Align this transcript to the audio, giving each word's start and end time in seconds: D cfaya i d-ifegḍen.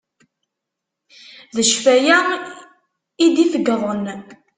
D 1.55 1.57
cfaya 1.71 2.17
i 3.23 3.25
d-ifegḍen. 3.35 4.05